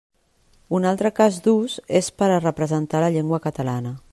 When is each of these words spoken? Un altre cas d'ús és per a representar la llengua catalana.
Un 0.77 0.87
altre 0.91 1.11
cas 1.19 1.37
d'ús 1.47 1.75
és 2.01 2.09
per 2.23 2.31
a 2.33 2.41
representar 2.47 3.03
la 3.05 3.11
llengua 3.17 3.45
catalana. 3.49 3.95